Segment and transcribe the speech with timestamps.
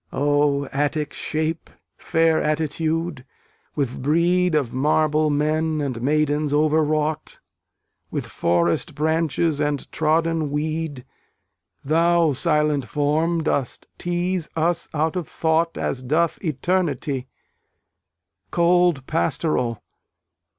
[0.11, 1.69] O Attic shape!
[1.95, 3.23] Fair attitude!
[3.75, 7.39] with brede Of marble men and maidens overwrought,
[8.09, 11.05] With forest branches and trodden weed;
[11.85, 13.43] Thou, silent form!
[13.43, 17.27] dost tease us out of thought As doth eternity:
[18.49, 19.83] Cold Pastoral!